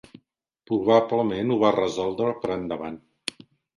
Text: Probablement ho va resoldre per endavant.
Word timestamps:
Probablement 0.69 1.51
ho 1.51 1.57
va 1.65 1.71
resoldre 1.77 2.33
per 2.43 2.51
endavant. 2.59 2.99